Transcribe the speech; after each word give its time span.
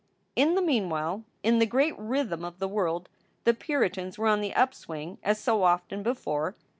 In 0.35 0.55
the 0.55 0.63
meanwhile, 0.63 1.25
in 1.43 1.59
the 1.59 1.67
great 1.67 1.95
rhythm 1.95 2.43
of 2.43 2.57
the 2.57 2.67
world 2.67 3.07
the 3.43 3.53
Puritans 3.53 4.17
were 4.17 4.29
on 4.29 4.41
the 4.41 4.51
upswing 4.55 5.19
as 5.21 5.37
so 5.39 5.61
often 5.61 6.01
before. 6.01 6.55